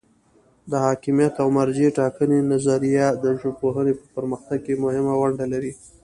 [0.71, 5.71] د حاکمیت او مرجع ټاکنې نظریه د ژبپوهنې په پرمختګ کې مهمه ونډه لري.